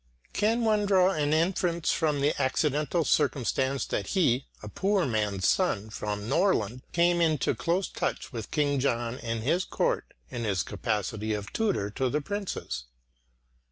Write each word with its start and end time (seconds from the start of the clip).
Can 0.33 0.63
one 0.63 0.87
draw 0.87 1.11
an 1.11 1.31
inference 1.31 1.91
from 1.91 2.21
the 2.21 2.33
accidental 2.41 3.05
circumstance 3.05 3.85
that 3.85 4.07
he, 4.17 4.47
a 4.63 4.67
poor 4.67 5.05
man's 5.05 5.47
son 5.47 5.91
from 5.91 6.27
Norrland, 6.27 6.81
came 6.91 7.21
into 7.21 7.51
too 7.51 7.55
close 7.55 7.87
touch 7.87 8.33
with 8.33 8.49
King 8.49 8.79
John 8.79 9.19
and 9.19 9.43
his 9.43 9.63
court, 9.63 10.15
in 10.31 10.43
his 10.43 10.63
capacity 10.63 11.35
of 11.35 11.53
tutor 11.53 11.91
to 11.91 12.09
the 12.09 12.19
princes? 12.19 12.85